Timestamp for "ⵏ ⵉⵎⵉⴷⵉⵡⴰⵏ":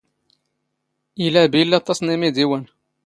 2.11-2.63